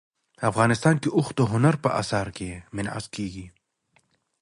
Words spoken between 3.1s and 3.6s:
کېږي.